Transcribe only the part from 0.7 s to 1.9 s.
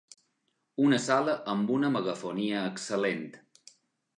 Una sala amb